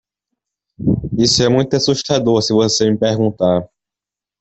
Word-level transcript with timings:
Isso 1.15 1.43
é 1.43 1.47
muito 1.47 1.75
assustador 1.75 2.41
se 2.41 2.51
você 2.51 2.89
me 2.89 2.97
perguntar. 2.97 3.69